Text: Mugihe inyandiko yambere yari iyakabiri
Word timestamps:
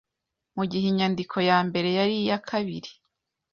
Mugihe 0.55 0.85
inyandiko 0.89 1.35
yambere 1.49 1.89
yari 1.97 2.13
iyakabiri 2.21 2.91